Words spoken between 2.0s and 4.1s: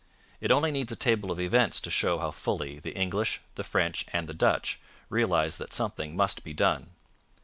how fully the English, the French,